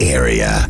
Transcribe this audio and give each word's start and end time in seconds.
Area. 0.00 0.66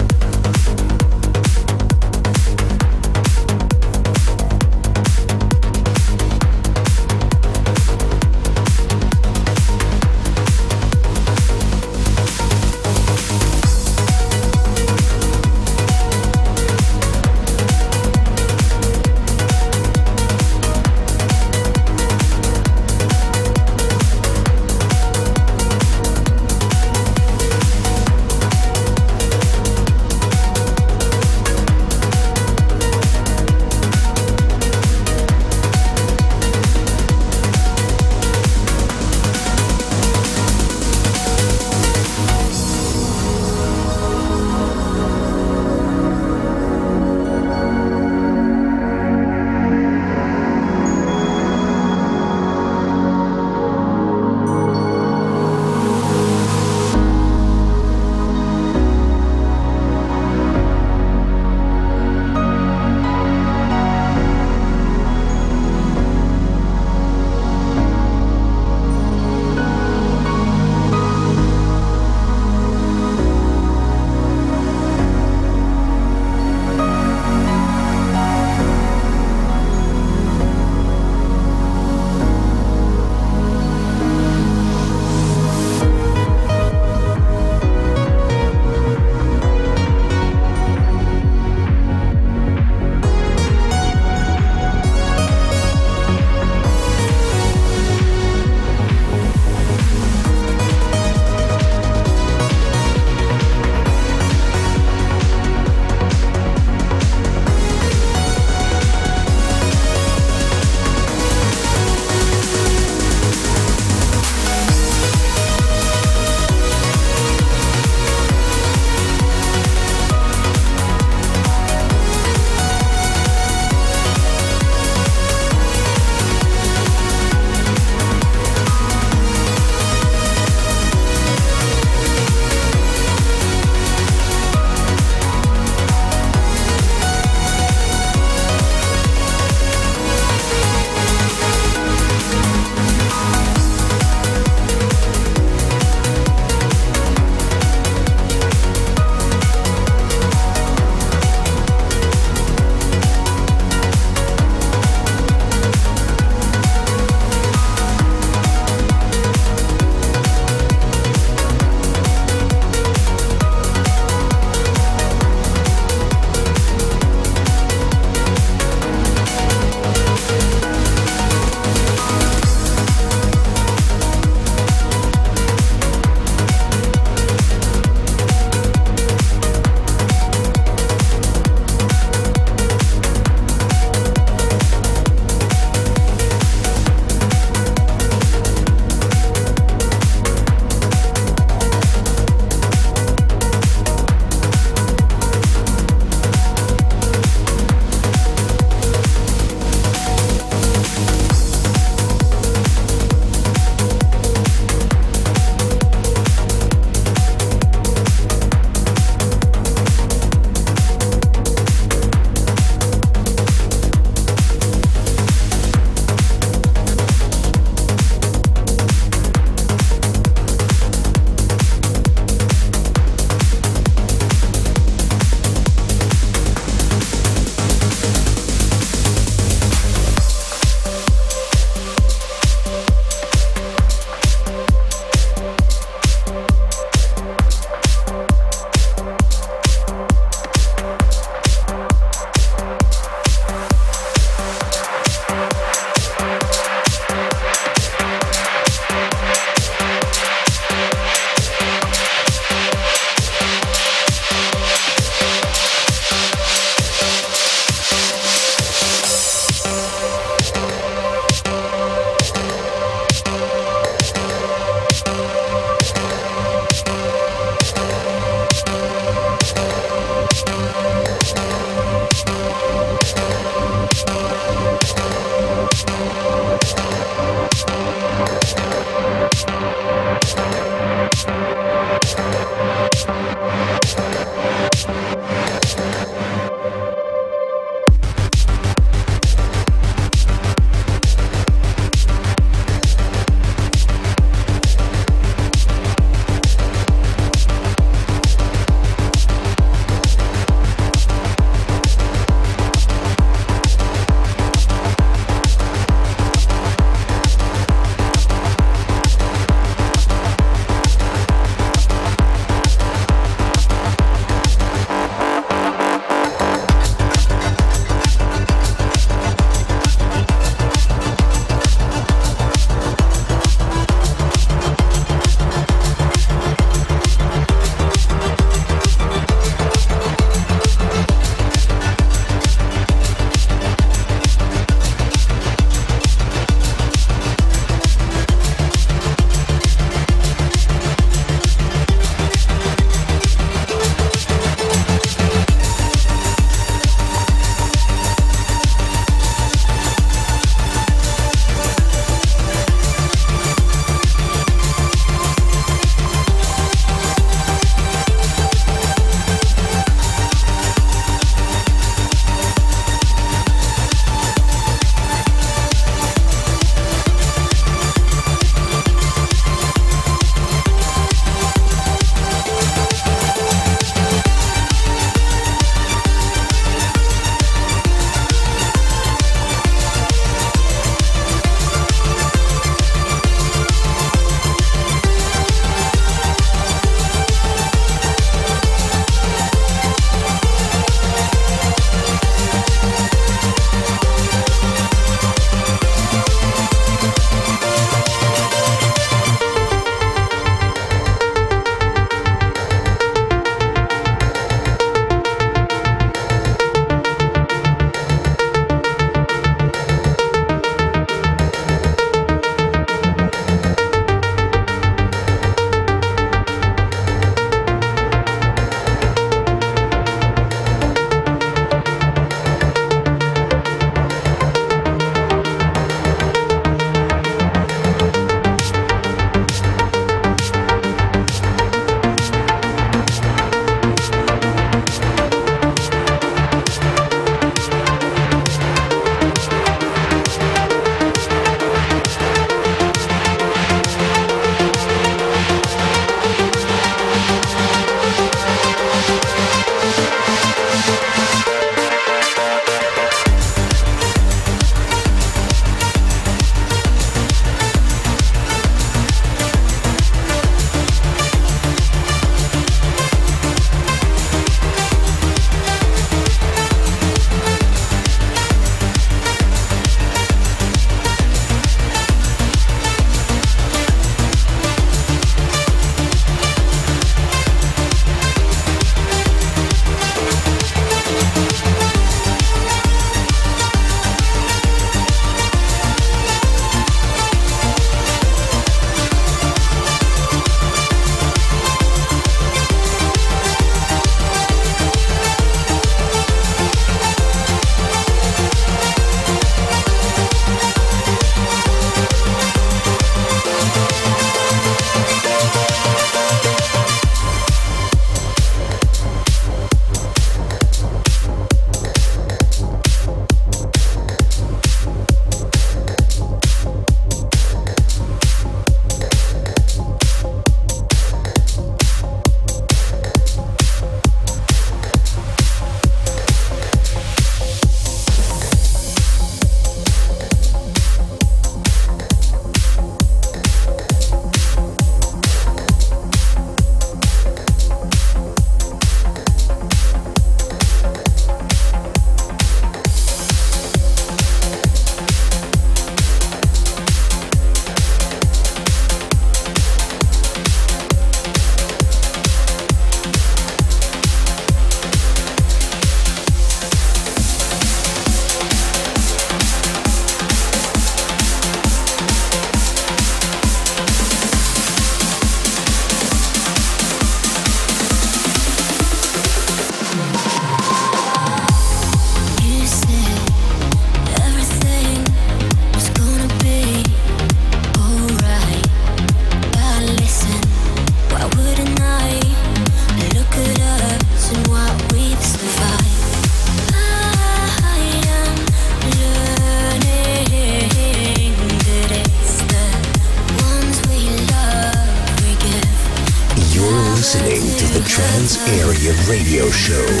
Show 599.71 600.00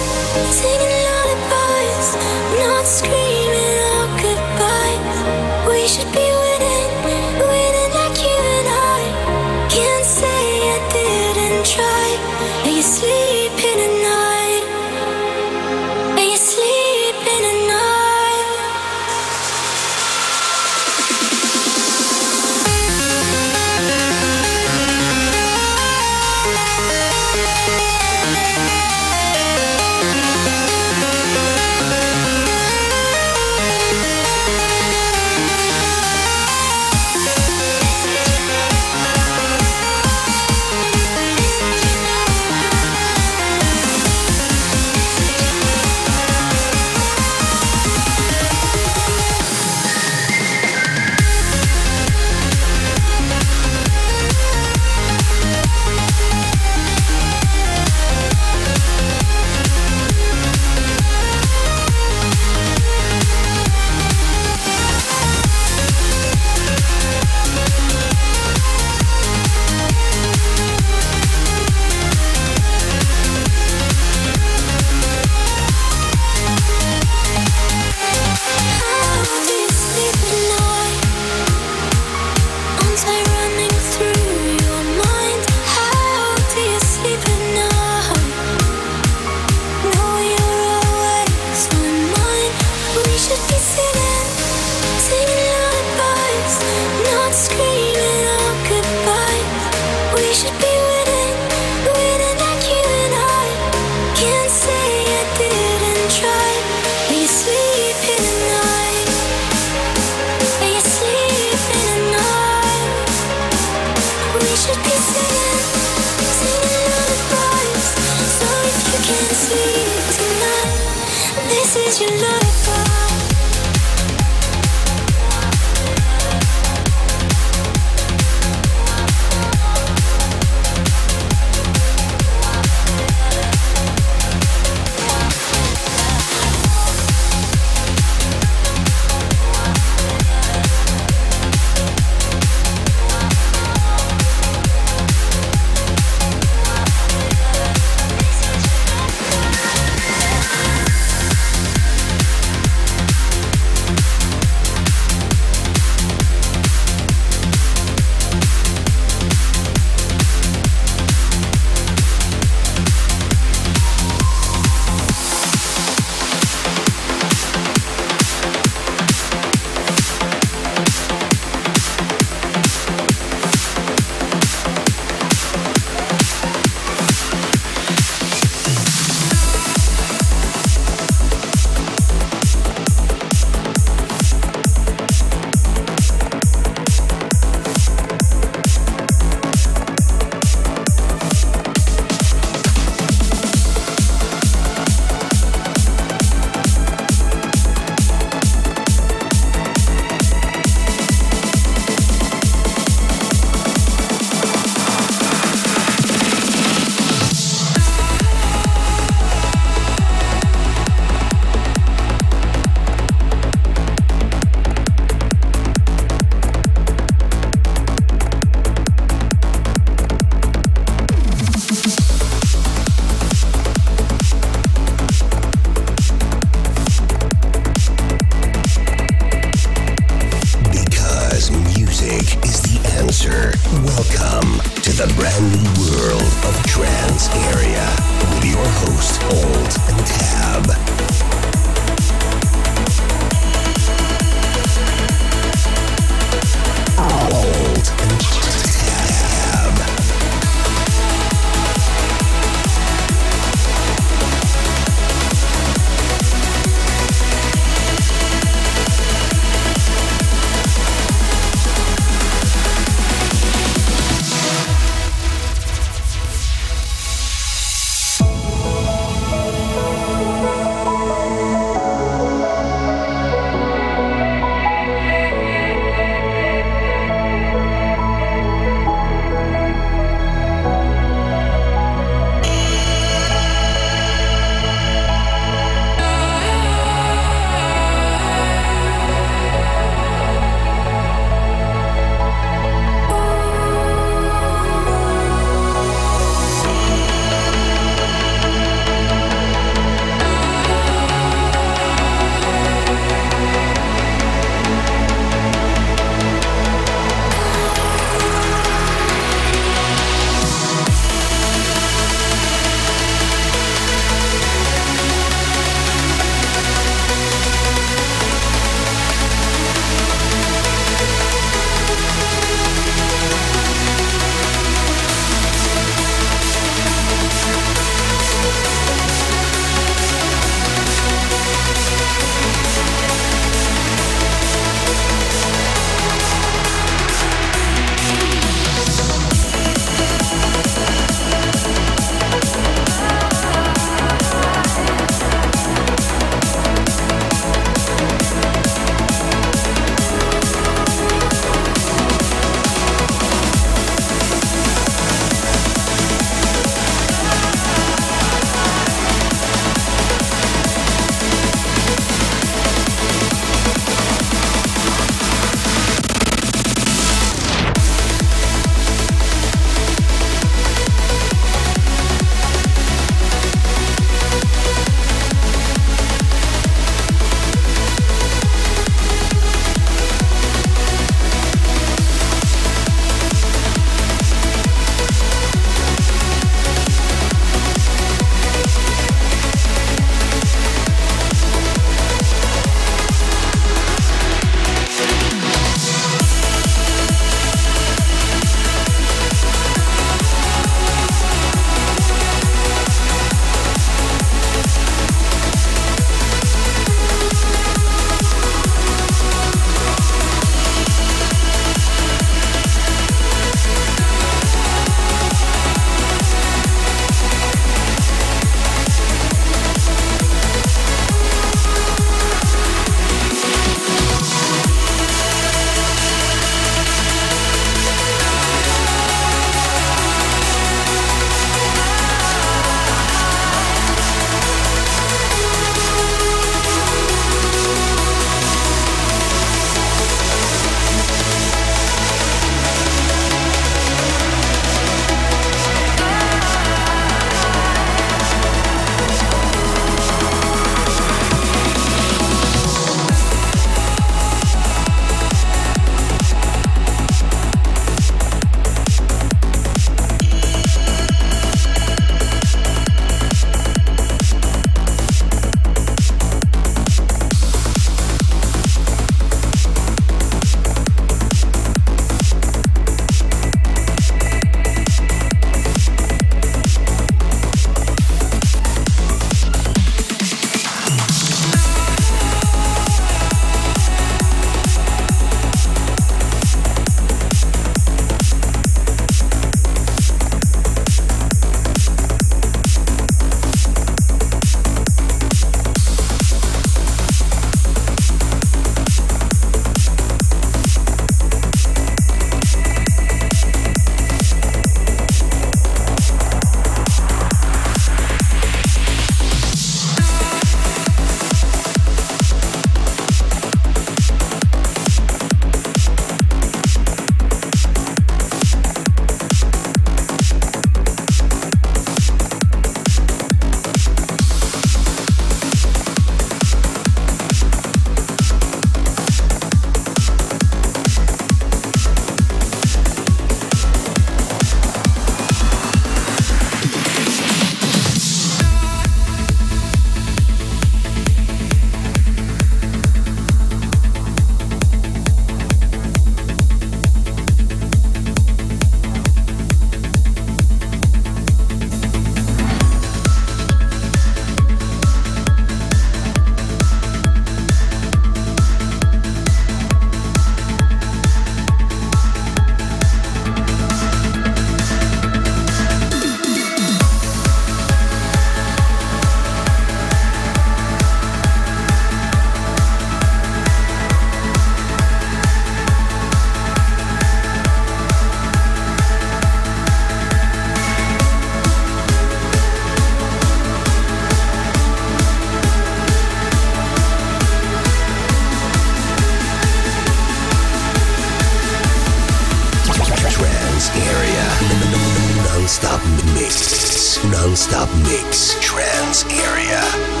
Nonstop 596.31 597.11
Non-stop 597.11 597.69
mix. 597.83 598.35
Trans 598.41 599.03
area. 599.05 600.00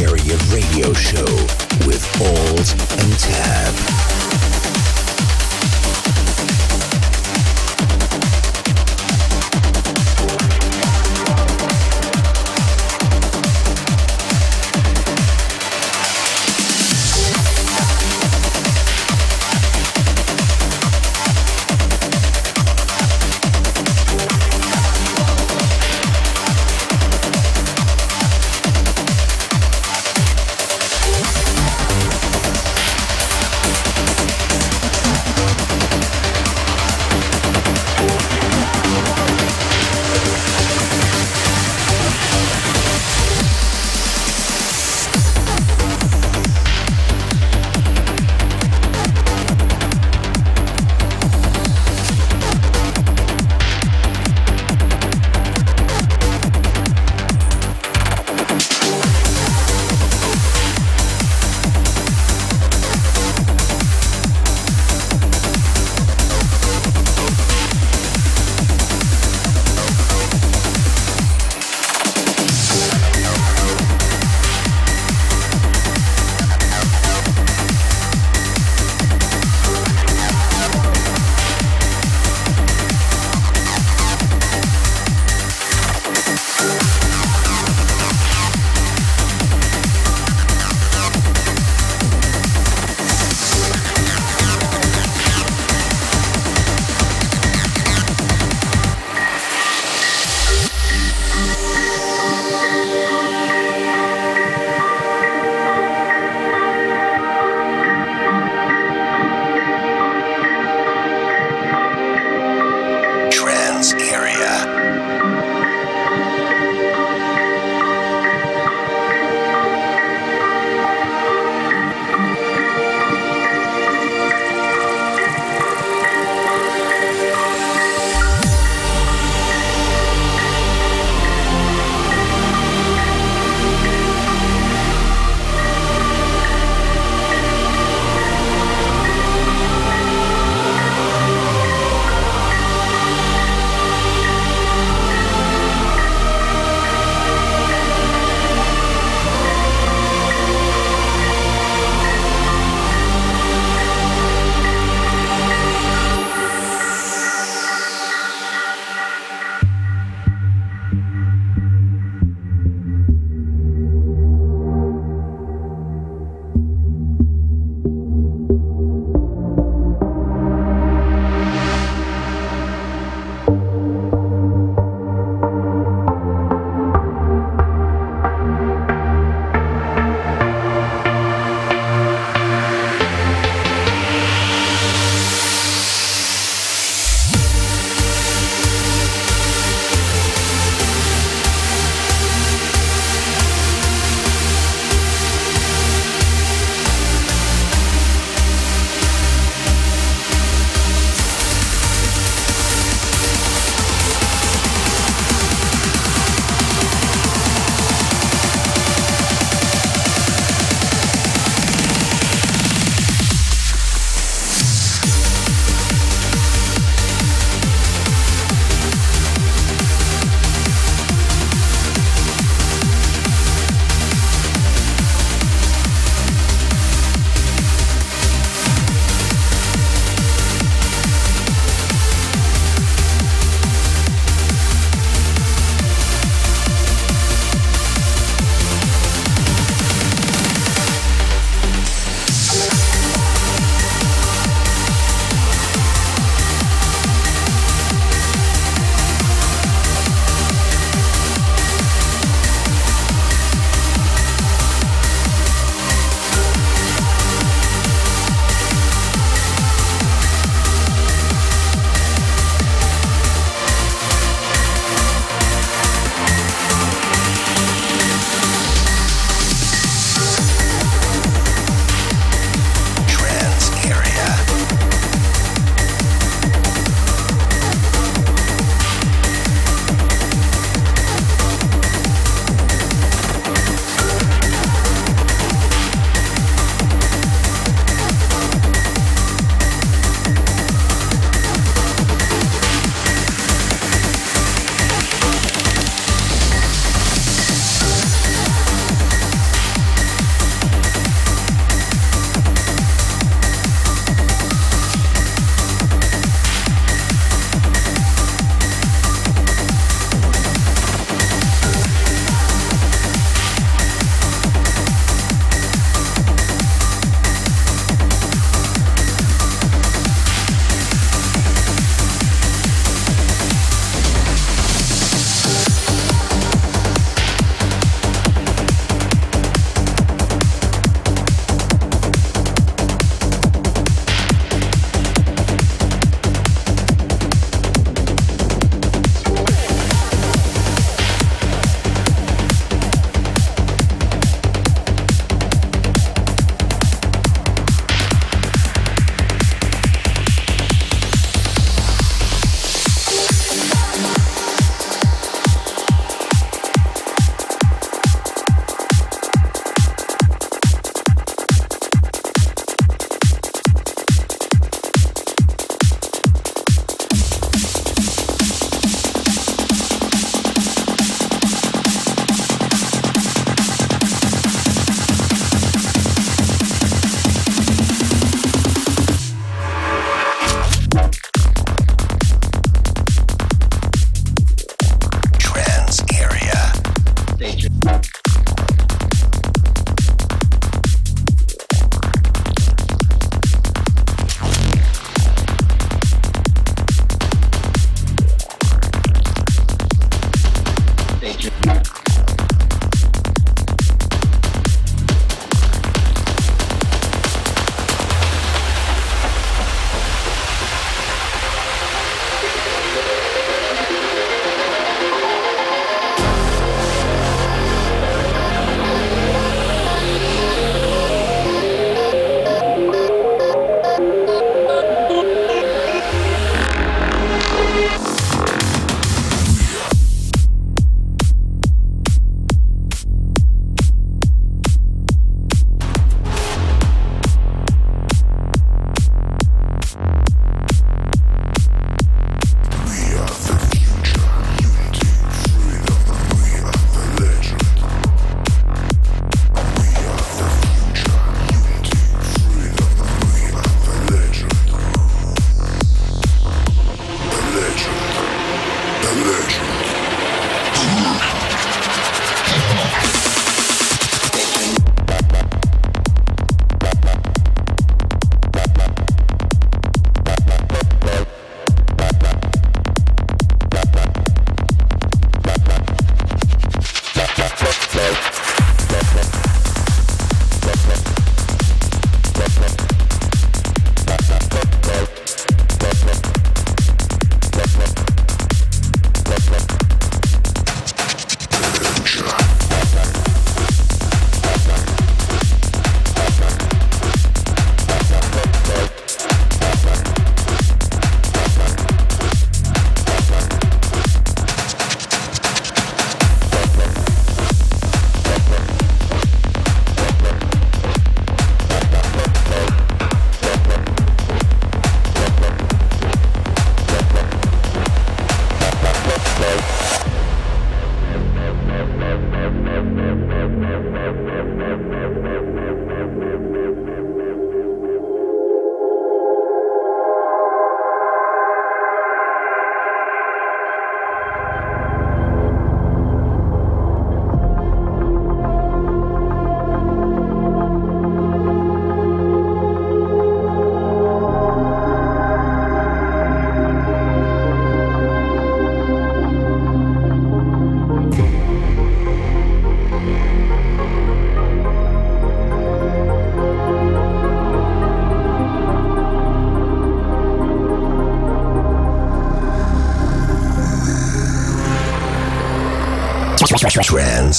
Area 0.00 0.36
Radio 0.50 0.92
Show 0.92 1.24
with 1.86 2.04
Alt 2.20 2.72
and 3.00 3.18
Tab. 3.18 3.63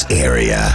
Area. 0.09 0.74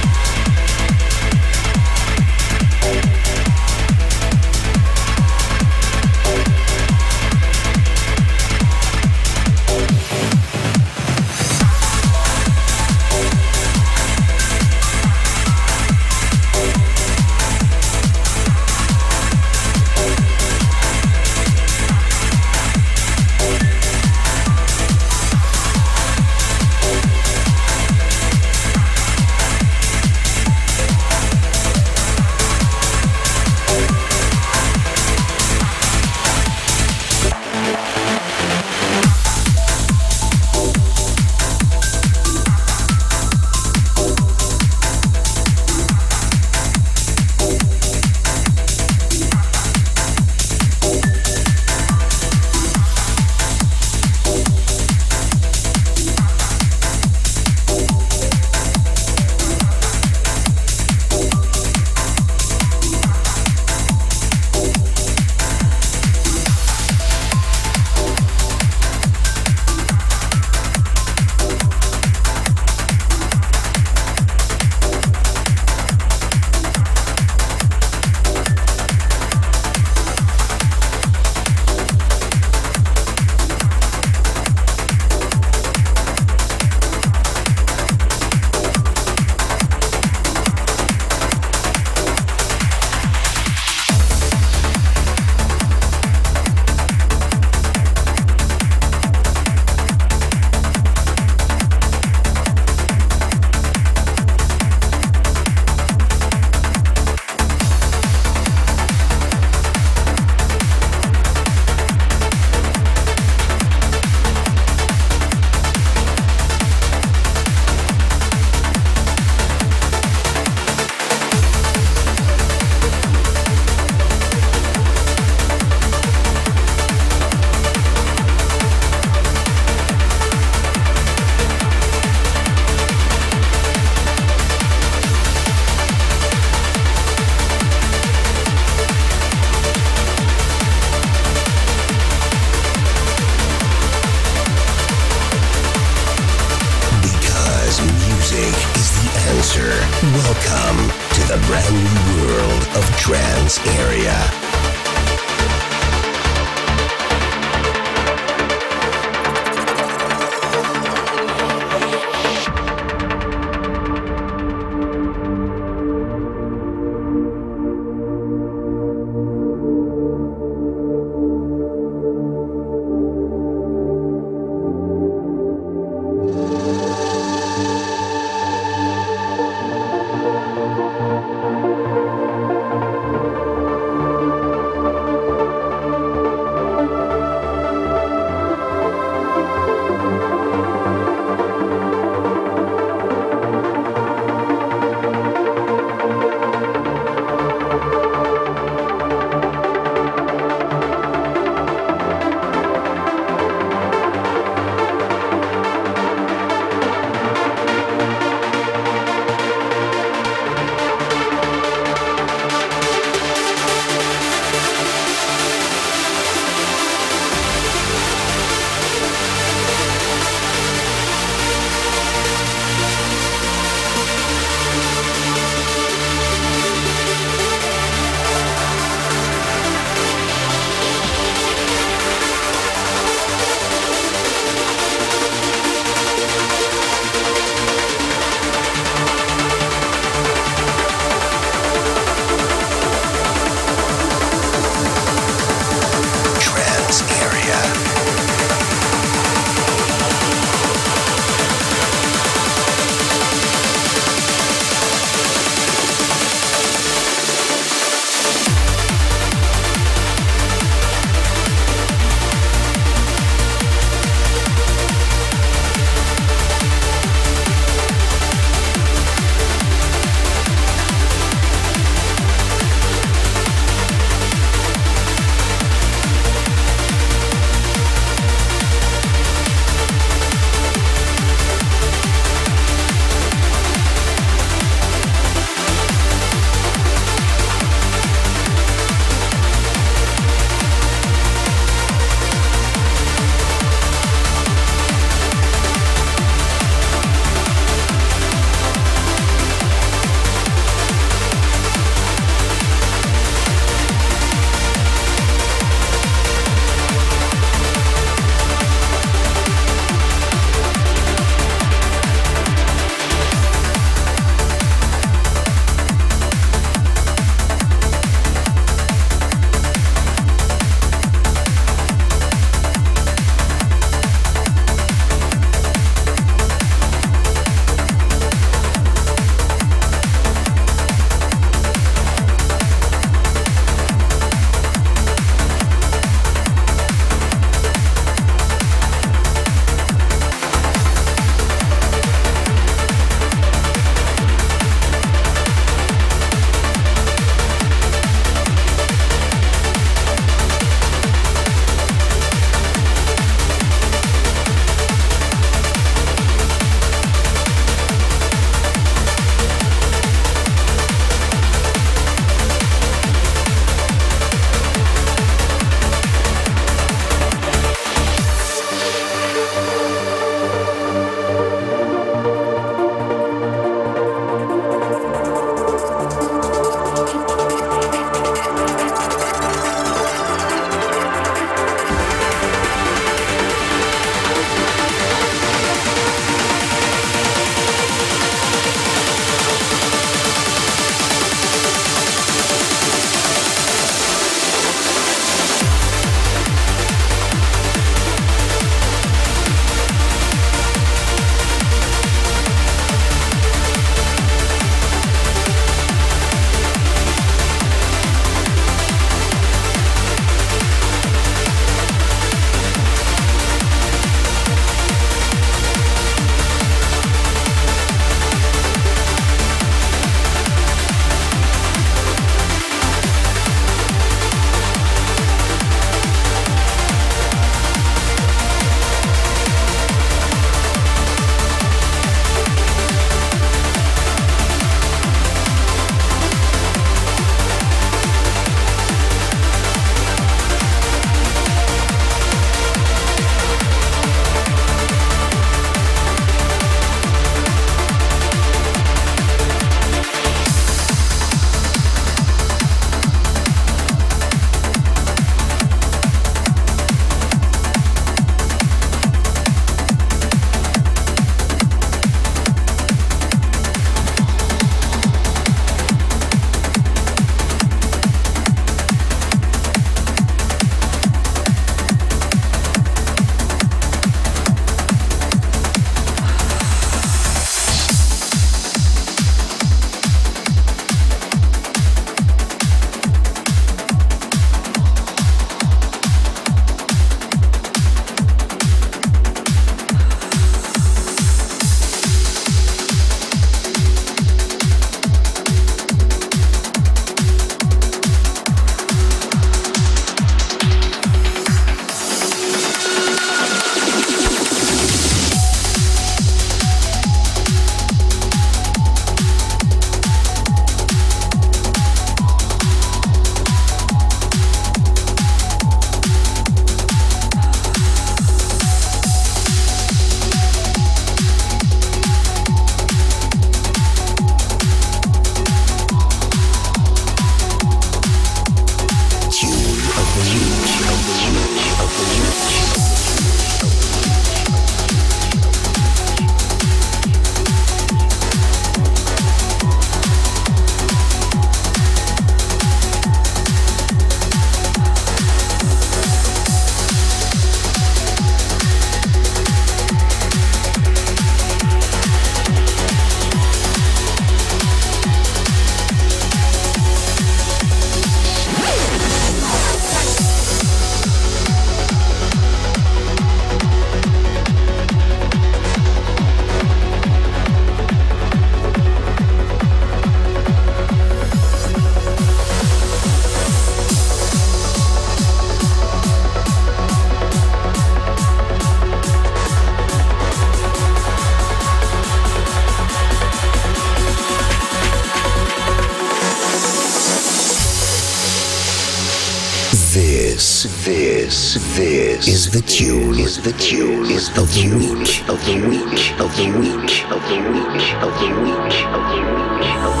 of 595.41 595.47
the 595.47 595.67
week, 595.67 596.19
of 596.19 596.37
the 596.37 596.45
week, 596.59 597.09
of 597.09 597.21
the 597.27 597.37
week, 597.49 597.93
of 597.95 598.13
the 598.19 598.27
week, 598.41 598.75
of 598.85 599.01
the 599.01 599.17
week, 599.21 599.65
of 599.73 599.95
the 599.95 599.97
week. 599.97 600.00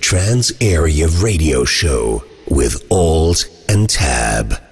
Trans 0.00 0.52
Area 0.60 1.08
Radio 1.08 1.64
Show 1.64 2.24
with 2.48 2.86
Alt 2.90 3.46
and 3.68 3.88
Tab. 3.88 4.67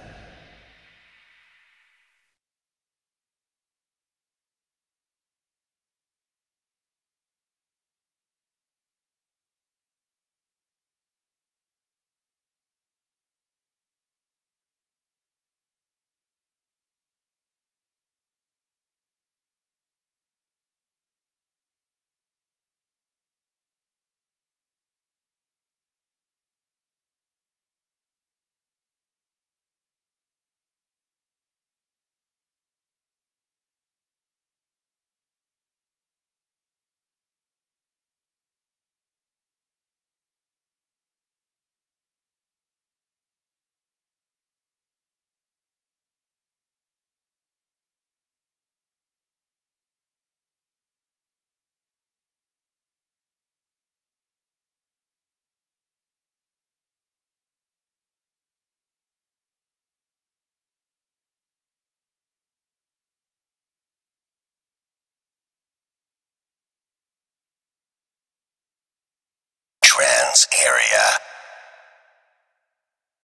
area. 70.53 71.05